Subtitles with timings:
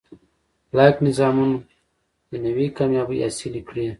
[0.75, 1.55] لاییک نظامونه
[2.31, 3.85] دنیوي کامیابۍ حاصلې کړي.